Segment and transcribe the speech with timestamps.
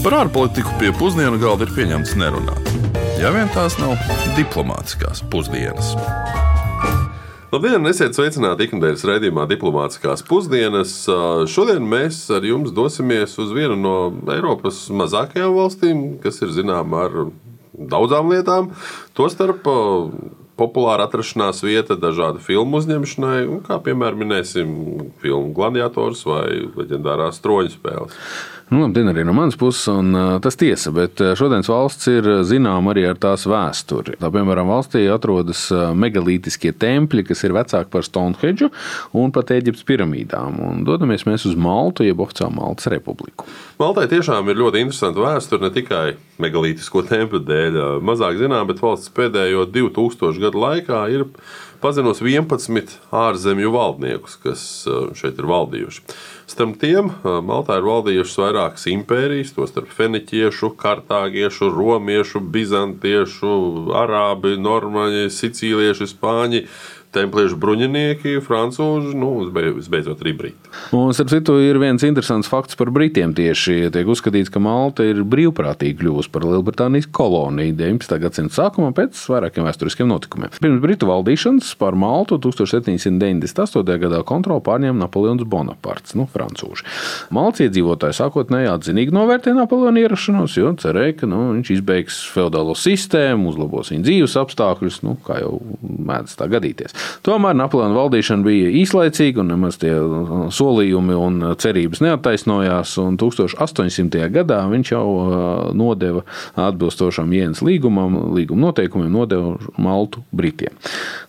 [0.00, 2.68] Par ārpolitiku pie pusdienu galda ir pieņemts nerunāt.
[3.20, 3.98] Ja vien tās nav
[4.32, 5.90] diplomātiskās pusdienas.
[7.52, 10.94] Labdien, esiet sveicināti ikdienas raidījumā Diplomātiskās pusdienas.
[11.52, 13.94] Šodien mēs ar jums dosimies uz vienu no
[14.32, 17.18] Eiropas mazākajām valstīm, kas ir zināma ar
[17.76, 18.70] daudzām lietām.
[19.18, 19.68] Tostarp
[20.60, 24.72] populāra atrašanās vieta dažādu filmu uzņemšanai, kā piemēram minēsim
[25.20, 26.46] filmu Gladiators vai
[26.76, 28.16] leģendārās troņu spēles.
[28.70, 32.92] Nu, labdien arī no manas puses, un uh, tas tiesa, bet šodienas valsts ir zināma
[32.92, 34.14] arī ar tās vēsturi.
[34.20, 35.64] Tā, piemēram, valstī atrodas
[35.98, 38.68] megalītiskie tempļi, kas ir vecāki par Stonehenge
[39.18, 40.60] un pat Eģiptes piramīdām.
[40.68, 43.48] Un dodamies mēs uz Maltu, jeb oficiālu Maltas republiku.
[43.80, 46.04] Maltai tiešām ir ļoti interesanta vēsture ne tikai
[46.42, 47.80] megalītisko tempļu dēļ.
[48.06, 51.26] Mazāk zinām, bet valsts pēdējo 2000 gadu laikā ir
[51.80, 54.62] pazinos 11 ārzemju valdniekus, kas
[55.18, 56.04] šeit ir valdījuši.
[56.50, 63.52] Starp tiem Maltā ir valdījušas vairākas impērijas, tostarp feniķiešu, kartāgiešu, romiešu, bizantiešu,
[63.96, 66.64] arābi, normaņi, sicīlieši, spāņi
[67.14, 70.72] templiešu bruņinieki, frančūži, nu, visbeidzot arī briti.
[70.94, 73.34] Un, starp citu, ir viens interesants fakts par britiem.
[73.36, 78.16] Tieši tiek uzskatīts, ka Malta ir brīvprātīgi kļuvusi par Lielbritānijas koloniju 19.
[78.22, 80.54] gadsimta sākumā pēc vairākiem vēsturiskiem notikumiem.
[80.62, 83.98] Pirms Britu valdīšanas pār Maltu 1798.
[84.04, 86.86] gadā kontroli pārņēma Napoleons Bonaparts, nu, frančūži.
[87.34, 93.50] Maltas iedzīvotāji sākotnēji atzinīgi novērtēja Napoleona ierašanos, jo cerēja, ka nu, viņš izbeigs feudālo sistēmu,
[93.50, 96.94] uzlabos viņa dzīves apstākļus, nu, kā jau mēdz tā gadīties.
[97.26, 99.92] Tomēr Napoleona valdīšana bija īslaicīga un nemaz tie
[100.54, 102.96] solījumi un cerības neattaisnojās.
[103.20, 104.26] 1800.
[104.32, 105.06] gadā viņš jau
[105.76, 106.24] nodeva
[106.58, 110.74] atbilstošam Jēnas līgumam, līguma noteikumiem, nodeva Maltu Britiem.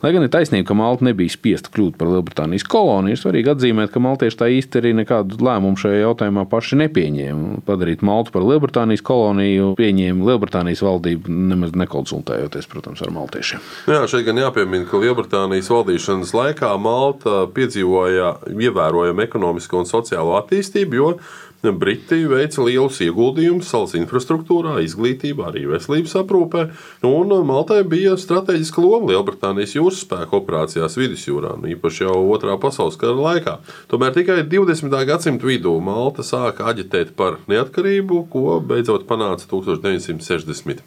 [0.01, 3.91] Lai gan ir taisnība, ka Malta nebija spiesta kļūt par Lielbritānijas koloniju, ir svarīgi atzīmēt,
[3.93, 7.61] ka maltieši tā īsti arī nekādu lēmumu šajā jautājumā paši nepieņēma.
[7.67, 13.61] Padarīt Maltu par Lielbritānijas koloniju pieņēma Lielbritānijas valdība, nemaz nekonsultējoties, protams, ar maltiešiem.
[13.91, 20.33] Jā, šeit gan jāpiemina, ka Lielbritānija Lielbritānijas valdīšanas laikā Malta piedzīvoja ievērojamu ekonomisko un sociālo
[20.39, 21.19] attīstību, jo
[21.61, 26.63] Briti veica lielus ieguldījumus salas infrastruktūrā, izglītībā, arī veselības aprūpē,
[27.05, 32.97] un Maltai bija strateģiska loma Lielbritānijas jūras spēku operācijās vidusjūrā, nu, īpaši jau Otrā pasaules
[32.97, 33.61] kara laikā.
[33.93, 34.89] Tomēr tikai 20.
[35.05, 40.81] gadsimta vidū Malta sāka aģitēt par neatkarību, ko beidzot panāca 1964.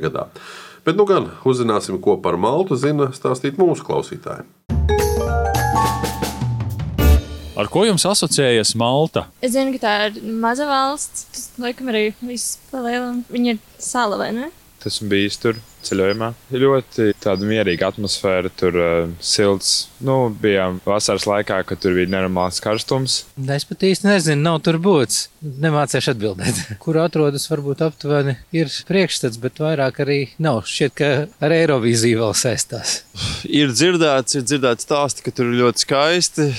[0.00, 0.30] gadā.
[0.84, 4.48] Bet nu gan uzzināsim, ko par Maltu zina stāstīt mūsu klausītājiem.
[7.60, 9.26] Ar ko jums asociējas Malta?
[9.44, 11.26] Es zinu, ka tā ir maza valsts.
[11.34, 13.20] Tas, laikam, arī viss palielina.
[13.28, 14.48] Viņa ir sala vai ne?
[14.80, 16.30] Esmu bijis tur ceļojumā.
[16.52, 19.90] Ļoti tāda mierīga atmosfēra, tur uh, silts.
[20.04, 23.20] Nu, bijām vasaras laikā, kad tur bija nenormāls karstums.
[23.56, 25.28] Es pat īsti nezinu, nav tur būts.
[25.40, 26.58] Nemācīšu atbildēt.
[26.82, 30.62] Kur atrodas, varbūt aptuveni ir priekšstats, bet vairāk arī nav.
[30.68, 31.10] Šķiet, ka
[31.40, 33.00] ar Eirovīziju vēl saistās.
[33.60, 36.50] Ir dzirdēts, ir dzirdēts stāsti, ka tur ir ļoti skaisti.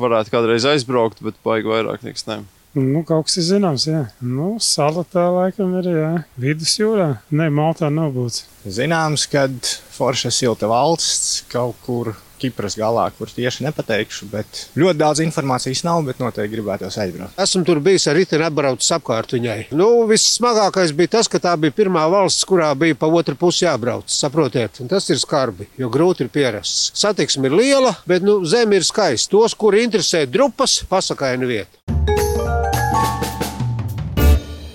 [0.00, 2.40] Varētu kādreiz aizbraukt, bet baigi vairāk nekas ne.
[2.78, 4.04] Nu, kaut kas ir zināms, jā.
[4.22, 6.10] Nu, sala tā laikam ir, jā.
[6.38, 7.16] Vidusjūrā.
[7.34, 8.44] Nē, Maltā nav būts.
[8.62, 9.54] Zināms, kad
[9.96, 16.00] forša silta valsts kaut kur Kipras galā, kur tieši nepateikšu, bet ļoti daudz informācijas nav,
[16.06, 17.36] bet noteikti gribētos aizbraukt.
[17.42, 19.58] Esmu tur bijis ar riteni atbraucis apkārt viņai.
[19.76, 24.08] Nu, vissmagākais bija tas, ka tā bija pirmā valsts, kurā bija pa otru pusi jābrauc.
[24.08, 26.94] Saprotiet, un tas ir skarbi, jo grūti ir pierasts.
[27.02, 29.34] Satiksme ir liela, bet nu, zeme ir skaista.
[29.34, 32.09] Tos, kuri interesē drupas, pasakaini vieta.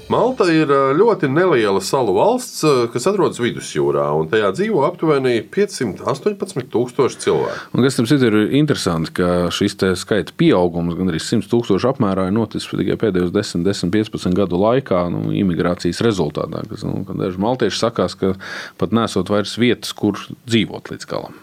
[0.05, 2.59] Malta ir ļoti neliela salu valsts,
[2.93, 7.71] kas atrodas vidusjūrā, un tajā dzīvo aptuveni 518 tūkstoši cilvēku.
[7.73, 12.35] Un kas tam ir interesanti, ka šis skaita pieaugums gan arī 100 tūkstoši apmērā ir
[12.37, 16.61] noticis tikai pēdējos 10, 10, 15 gadu laikā, nu, imigrācijas rezultātā.
[16.69, 18.35] Kas, nu, daži maltieši sakās, ka
[18.77, 21.33] pat nesot vairs vietas, kur dzīvot līdz galam.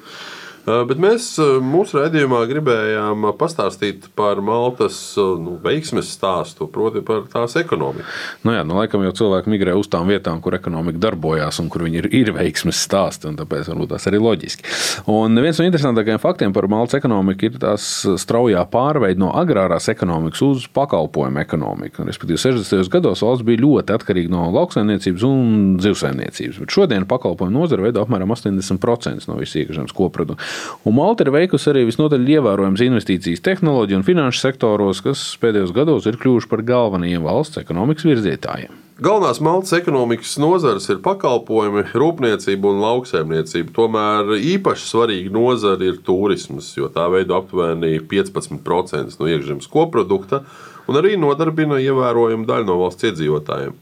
[0.63, 1.25] Bet mēs
[1.59, 8.07] mūsu raidījumā gribējām pastāstīt par Maltas nu, veiksmes stāstu, proti, par tās ekonomiku.
[8.47, 11.83] Nu jā, nu, laikam jau cilvēki migrē uz tām vietām, kur ekonomika darbojās un kur
[11.83, 14.69] viņi ir, ir veiksmes stāsti, tāpēc varbūt tas arī loģiski.
[15.11, 17.89] Un viens no interesantākajiem faktiem par Maltas ekonomiku ir tās
[18.23, 22.07] straujā pārveide no agrārās ekonomikas uz pakalpojumu ekonomiku.
[22.07, 22.87] Respektīvi, 60.
[22.95, 28.31] gados valsts bija ļoti atkarīga no lauksaimniecības un zivsaimniecības, bet šodien pakalpojumu nozare veido apmēram
[28.39, 30.52] 80% no visas iekšzemes koprodukta.
[30.89, 36.09] Un Malta ir veikusi arī visnotaļ ievērojamas investīcijas tehnoloģiju un finanšu sektoros, kas pēdējos gados
[36.11, 38.83] ir kļuvuši par galvenajiem valsts ekonomikas virzītājiem.
[39.03, 43.73] Galvenās Maltas ekonomikas nozares ir pakalpojumi, rūpniecība un lauksaimniecība.
[43.75, 50.45] Tomēr īpaši svarīga nozara ir turisms, jo tā veido aptuveni 15% no iekšzemes koprodukta.
[50.91, 53.77] Un arī nodarbina ievērojumu daļu no valsts iedzīvotājiem.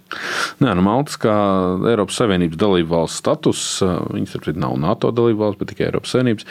[0.60, 1.34] Nē, nu, Maltas kā
[1.88, 6.48] Eiropas Savienības dalību valsts status, viņas ar nav NATO dalību valsts, bet tikai Eiropas Savienības.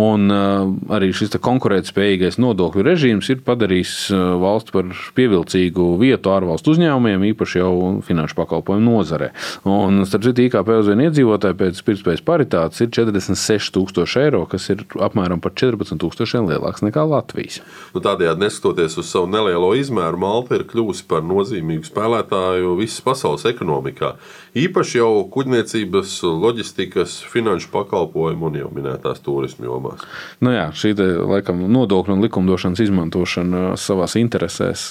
[0.00, 3.94] Un arī šis konkurētspējīgais nodokļu režīms ir padarījis
[4.42, 7.74] valsti par pievilcīgu vietu ārvalstu uzņēmumiem, īpaši jau
[8.06, 9.30] finanšu pakalpojumu nozarē.
[9.68, 14.84] Un, starp citu, IKP uz vienu iedzīvotāju pēc pirktspējas paritātes ir 46,000 eiro, kas ir
[15.02, 17.60] apmēram par 14,000 lielāks nekā Latvijas.
[17.94, 23.46] Nu, tādējādi, neskatoties uz savu nelielo izmēru, Malta ir kļuvusi par nozīmīgu spēlētāju visas pasaules
[23.50, 24.14] ekonomikā.
[24.52, 30.02] Īpaši jau kuģniecības, loģistikas, finanšu pakalpojumu un jau minētās turismu jomās.
[30.44, 34.90] Nu jā, šī te, laikam, nodokļu un likumdošanas izmantošana savās interesēs,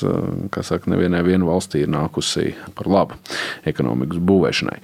[0.50, 3.22] kā saka, nevienai valstī ir nākusi par labu
[3.70, 4.80] ekonomikas būvēšanai.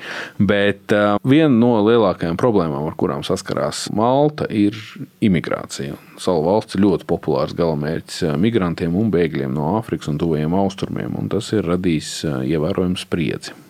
[0.46, 4.78] Bet uh, viena no lielākajām problēmām, ar kurām saskarās Malta, ir
[5.26, 5.98] imigrācija.
[6.22, 11.50] Salu valsts ļoti populārs galamērķis migrantiem un bēgļiem no Āfrikas un Tuvajiem Austrumiem, un tas
[11.58, 13.64] ir radījis ievērojumu spriedzi.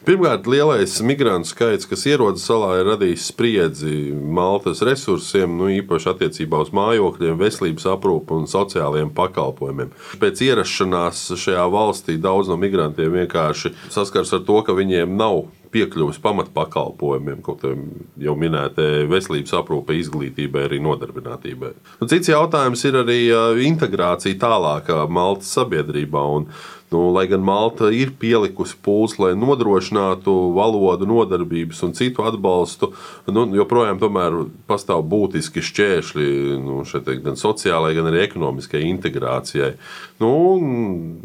[0.00, 6.62] Pirmkārt, lielais migrantu skaits, kas ierodas salā, ir radījis spriedzi Maltas resursiem, nu, īpaši attiecībā
[6.64, 9.92] uz mājokļiem, veselības aprūpu un sociālajiem pakalpojumiem.
[10.22, 16.18] Pēc ierašanās šajā valstī daudz no migrantiem vienkārši saskars ar to, ka viņiem nav piekļuvis
[16.24, 17.62] pamatpakalpojumiem, kaut
[18.18, 21.72] jau minētai veselības aprūpe, izglītībai, arī nodarbinātībai.
[22.02, 23.20] Un cits jautājums ir arī
[23.68, 26.24] integrācija tālākā Maltas sabiedrībā.
[26.90, 32.88] Nu, lai gan Malta ir pielikusi pūles, lai nodrošinātu valodu, nodarbības un citu atbalstu,
[33.30, 34.00] nu, joprojām
[34.66, 36.26] pastāv būtiski šķēršļi
[36.64, 39.76] nu, šeit, gan sociālajai, gan arī ekonomiskai integrācijai.
[40.18, 40.32] Nu,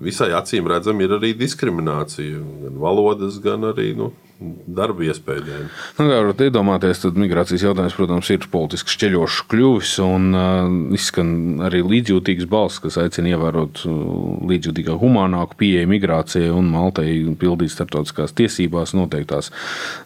[0.05, 5.65] visai acīm redzami ir arī diskriminācija, gan valodas, gan arī nu, darba iespēju dēļ.
[5.97, 11.29] Nu, kā varat iedomāties, tad migrācijas jautājums, protams, ir politiski šķeļošs kļuvis un uh, izskan
[11.65, 13.83] arī līdzjūtīgs balss, kas aicina ievērot
[14.51, 17.07] līdzjūtīgāku, humānāku pieeju migrācijai un Maltai
[17.39, 19.51] pildīt starptautiskās tiesībās noteiktās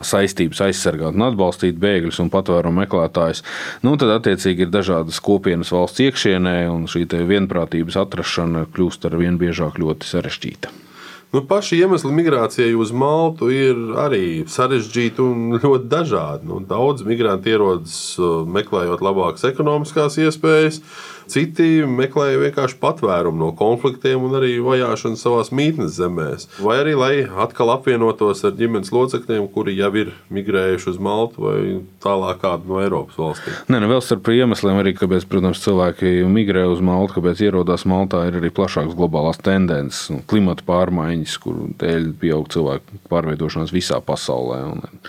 [0.06, 3.42] saistības aizsargāt un atbalstīt bēgļus un patvērumu meklētājus.
[3.86, 9.42] Nu, tad, attiecīgi, ir dažādas kopienas valsts iekšienē, un šī vienprātības atrašana kļūst ar vien
[9.42, 10.89] biežāk ļoti sarežģīta.
[11.30, 16.50] Nu, paši iemesli migrācijai uz Maltu ir arī sarežģīti un ļoti dažādi.
[16.50, 20.82] Nu, daudz migrantu ierodas uh, meklējot labākas ekonomiskās iespējas,
[21.30, 26.48] Citi meklēja vienkārši patvērumu no konfliktiem un arī vajāšanu savā mītnes zemēs.
[26.64, 27.12] Vai arī, lai
[27.46, 31.60] atkal apvienotos ar ģimenes locekļiem, kuri jau ir migrējuši uz Maltu vai
[32.04, 33.58] tālāk no Eiropas valstīm.
[33.70, 38.26] Nē, nu vēl starp iemesliem arī, kāpēc, protams, cilvēki migrē uz Maltu, kāpēc ierodās Maltā,
[38.30, 44.62] ir arī plašākas globālās tendences, nu, klimata pārmaiņas, kuru dēļ pieaug cilvēku pārvietošanās visā pasaulē,
[44.74, 45.02] un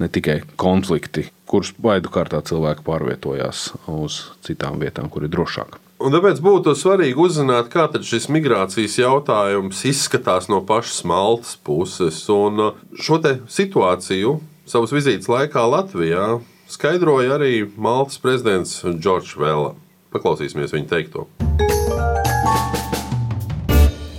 [0.00, 5.80] ne tikai konflikti, kurus baidu kārtā cilvēki pārvietojās uz citām vietām, kur ir drošāk.
[5.96, 12.20] Un tāpēc būtu svarīgi uzzināt, kā šis migrācijas jautājums izskatās no pašas Maltas puses.
[12.32, 13.16] Un uh, šo
[13.48, 14.36] situāciju
[14.68, 16.36] savas vizītes laikā Latvijā
[16.68, 19.72] skaidroja arī Maltas prezidents Džordžs Vela.
[20.12, 21.28] Paklausīsimies viņa teikto.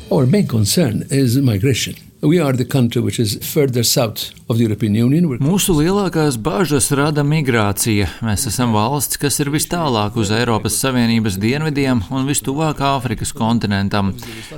[0.10, 1.96] Our main concern is migration.
[5.44, 8.08] Mūsu lielākās bažas rada migrācija.
[8.26, 14.14] Mēs esam valsts, kas ir vis tālāk uz Eiropas Savienības dienvidiem un vistuvāk Āfrikas kontinentam.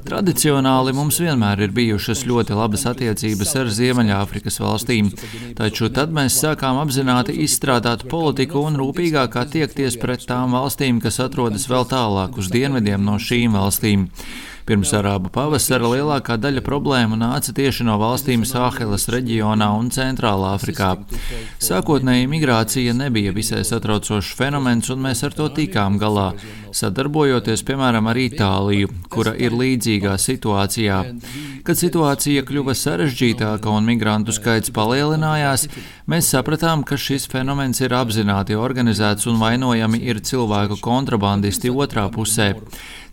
[0.06, 5.10] Tradicionāli mums vienmēr ir bijušas ļoti labas attiecības ar Ziemeļāfrikas valstīm,
[5.58, 11.68] taču tad mēs sākām apzināti izstrādāt politiku un rūpīgāk attiekties pret tām valstīm, kas atrodas
[11.68, 14.08] vēl tālāk uz dienvidiem no šīm valstīm.
[14.70, 20.92] Pirms arābu pavasara lielākā daļa problēmu nāca tieši no valstīm Sāhelas reģionā un Centrālā Afrikā.
[21.66, 26.28] Sākotnēji migrācija nebija visai satraucošs fenomens, un mēs ar to tikām galā,
[26.76, 31.00] sadarbojoties piemēram ar Itāliju, kura ir līdzīgā situācijā.
[31.68, 35.68] Kad situācija kļuva sarežģītāka un migrantu skaits palielinājās,
[36.10, 42.54] mēs sapratām, ka šis fenomens ir apzināti organizēts un vainojami ir cilvēku kontrabandisti otrā pusē.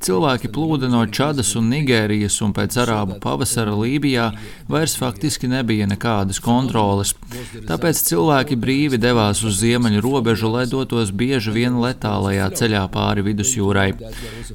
[0.06, 4.26] Cilvēki plūda no Čadas un Nigērijas, un pēc arābu pavasara Lībijā
[4.68, 7.14] vairs faktiski nebija nekādas kontroles.
[7.66, 13.94] Tāpēc cilvēki brīvi devās uz ziemeļu robežu, lai dotos bieži vien letālajā ceļā pāri vidusjūrai.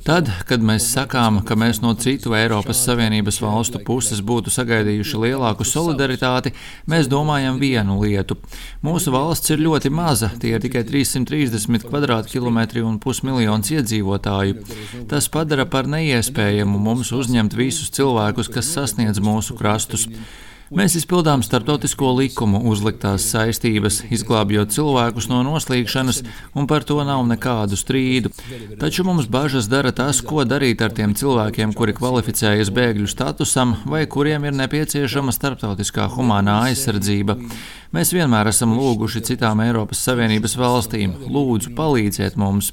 [0.05, 5.65] Tad, kad mēs sakām, ka mēs no citu Eiropas Savienības valstu puses būtu sagaidījuši lielāku
[5.65, 6.53] solidaritāti,
[6.87, 8.37] mēs domājam vienu lietu.
[8.83, 15.07] Mūsu valsts ir ļoti maza, tie ir tikai 330 km2 un pusmiljons iedzīvotāju.
[15.09, 20.07] Tas padara par neiespējamu mums uzņemt visus cilvēkus, kas sasniedz mūsu krastus.
[20.71, 26.21] Mēs izpildām starptautisko likumu uzliktās saistības, izglābjot cilvēkus no noslīgšanas,
[26.55, 28.31] un par to nav nekādu strīdu.
[28.79, 34.05] Taču mums bažas dara tas, ko darīt ar tiem cilvēkiem, kuri kvalificējas bēgļu statusam vai
[34.07, 37.35] kuriem ir nepieciešama starptautiskā humānā aizsardzība.
[37.91, 42.69] Mēs vienmēr esam lūguši citām Eiropas Savienības valstīm: lūdzu, palīdziet mums.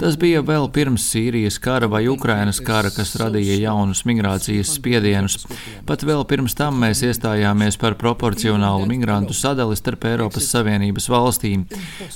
[0.00, 5.42] Tas bija vēl pirms Sīrijas kara vai Ukrainas kara, kas radīja jaunus migrācijas spiedienus.
[5.84, 11.64] Pat vēl pirms tam mēs iestājāmies par proporcionālu migrantu sadali starp Eiropas Savienības valstīm.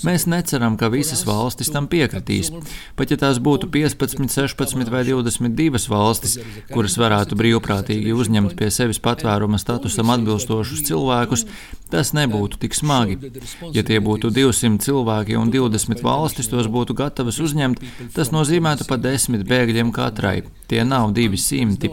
[0.07, 2.52] Mēs neceram, ka visas valstis tam piekritīs.
[2.99, 6.38] Pat ja tās būtu 15, 16 vai 22 valstis,
[6.73, 11.47] kuras varētu brīvprātīgi uzņemt pie sevis patvēruma statusam atbilstošus cilvēkus,
[11.93, 13.19] tas nebūtu tik smagi.
[13.76, 17.83] Ja tie būtu 200 cilvēki un 20 valstis tos būtu gatavas uzņemt,
[18.16, 20.43] tas nozīmētu pa desmit bēgļiem katrai.
[20.66, 21.88] Tie nav 200.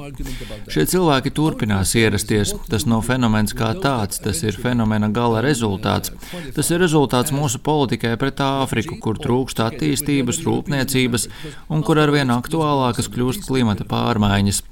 [0.74, 2.56] Šie cilvēki turpinās ierasties.
[2.70, 6.10] Tas nav fenomens kā tāds, tas ir fenomena gala rezultāts.
[6.56, 11.28] Tas ir rezultāts mūsu politikai pret Āfriku, kur trūkst attīstības, rūpniecības
[11.70, 14.64] un kur arvien aktuālākas kļūst klimata pārmaiņas.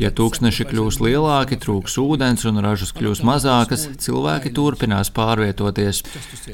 [0.00, 6.02] Ja tūkstneši kļūs lielāki, trūks ūdens un ražas kļūs mazākas, cilvēki turpinās pārvietoties.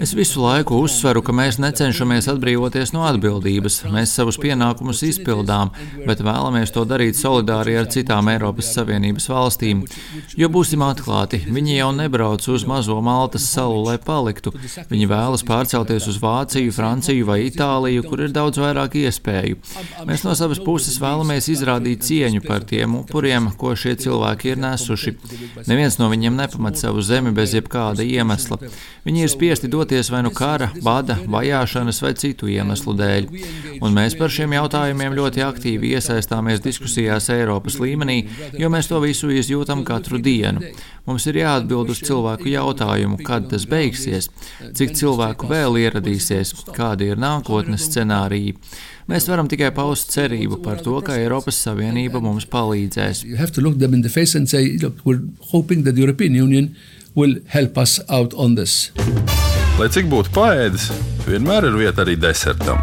[0.01, 3.83] Es visu laiku uzsveru, ka mēs necenšamies atbrīvoties no atbildības.
[3.93, 5.73] Mēs savus pienākumus izpildām,
[6.07, 9.85] bet vēlamies to darīt solidāri ar citām Eiropas Savienības valstīm.
[10.39, 14.55] Jo būsim atklāti, viņi jau nebrauc uz mazo Maltas salu, lai paliktu.
[14.91, 19.61] Viņi vēlas pārcelties uz Vāciju, Franciju vai Itāliju, kur ir daudz vairāk iespēju.
[20.09, 25.17] Mēs no savas puses vēlamies izrādīt cieņu par tiem upuriem, ko šie cilvēki ir nesuši.
[25.69, 28.59] Neviens no viņiem nepamat savu zemi bez jebkāda iemesla.
[29.07, 33.29] Viņi ir spiesti doties vai nu kara, bada, vajāšanas vai citu iemeslu dēļ.
[33.81, 38.23] Un mēs par šiem jautājumiem ļoti aktīvi iesaistāmies diskusijās Eiropas līmenī,
[38.59, 40.75] jo mēs to visu izjūtam katru dienu.
[41.07, 44.27] Mums ir jāatbild uz cilvēku jautājumu, kad tas beigsies,
[44.75, 48.57] cik cilvēku vēl ieradīsies, kādi ir nākotnes scenāriji.
[49.07, 53.23] Mēs varam tikai paust cerību par to, ka Eiropas Savienība mums palīdzēs.
[59.81, 60.91] Lai cik būtu paēdis,
[61.25, 62.81] vienmēr ir vieta arī desertam.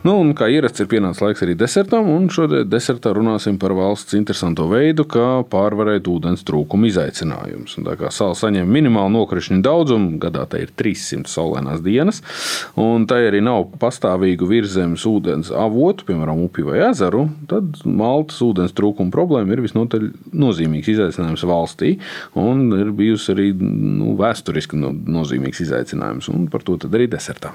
[0.00, 4.16] Nu, un, kā ierasts, ir pienācis laiks arī desertam, un šodien desertā runāsim par valsts
[4.16, 7.74] interesantu veidu, kā pārvarēt ūdens trūkuma izaicinājumus.
[7.84, 12.22] Tā kā sāla saņem minimālu nokrišņu daudzumu, gadā tā ir 300 saulainās dienas,
[12.80, 18.72] un tā arī nav pastāvīgu virzemes ūdens avotu, piemēram, upi vai ezeru, tad Maltas ūdens
[18.80, 21.98] trūkuma problēma ir visnotaļ nozīmīgs izaicinājums valstī,
[22.40, 27.52] un ir bijusi arī nu, vēsturiski nozīmīgs izaicinājums, un par to arī desertā.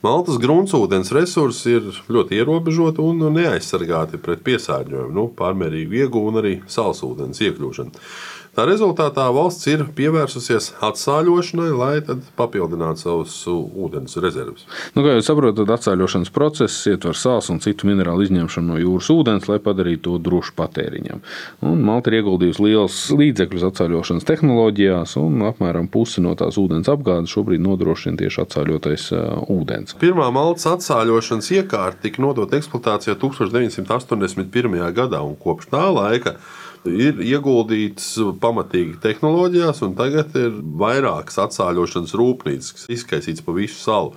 [0.00, 6.52] Maltas gruntsūdens resursi ir ļoti ierobežoti un neaizsargāti pret piesārņojumu, nu, pārmērīgu ieguvumu un arī
[6.72, 8.06] salsūdens iekļūšanu.
[8.56, 11.92] Tā rezultātā valsts ir pievērsusies atsāļošanai, lai
[12.38, 14.64] papildinātu savus ūdens rezerves.
[14.96, 19.46] Nu, kā jūs saprotat, atsāļošanas process ietver sāls un citu minerālu izņemšanu no jūras ūdens,
[19.50, 21.22] lai padarītu to drošu patēriņam.
[21.70, 27.30] Un Malta ir ieguldījusi liels līdzekļus atsāļošanas tehnoloģijās, un apmēram pusi no tās ūdens apgādes
[27.30, 29.94] šobrīd nodrošina tieši atsāļotais uh, ūdens.
[30.02, 34.82] Pirmā Maltas atsāļošanas iekārta tika nodota eksploatācijā 1981.
[34.96, 36.34] gadā, un kopš tā laika
[36.88, 44.14] ir ieguldīts pamatīgi tehnoloģijās, un tagad ir vairākas atsāļošanas rūpnīcas, kas izkaisīts pa visu salu.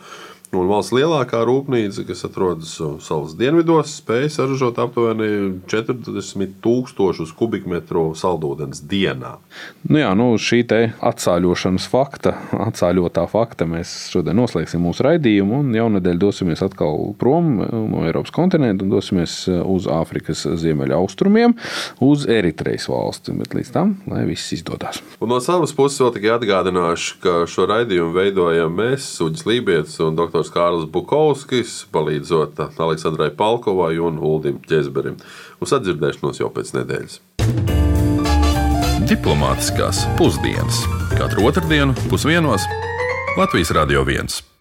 [0.53, 8.83] Un valsts lielākā rūpnīca, kas atrodas salas dienvidos, spēja saražot aptuveni 40 tūkstošus kubikmetru saldūdens
[8.85, 9.31] dienā.
[9.89, 10.61] Nu jā, nu šī
[11.03, 12.35] atsāļošanas fakta,
[12.67, 18.85] atsāļotā fakta, mēs šodien noslēgsim mūsu raidījumu un jaunadēļ dosimies atkal prom no Eiropas kontinenta
[18.85, 21.57] un dosimies uz Āfrikas ziemeļa austrumiem,
[22.05, 23.33] uz Eritrejas valsti.
[23.41, 25.01] Bet līdz tam, lai viss izdodas.
[25.17, 30.21] Un no savas puses vēl tikai atgādināšu, ka šo raidījumu veidojam mēs, Suģis Lībijams un
[30.21, 35.17] Dr autors Kārlis Bukovskis, palīdzot Aleksandrai Palkovai un Uldim Čezberim.
[35.61, 37.19] Uz atdzirdēšanos jau pēc nedēļas.
[39.07, 40.83] Diplomātiskās pusdienas
[41.15, 42.65] katru otrdienu pusdienos
[43.37, 44.52] Latvijas Radio 1.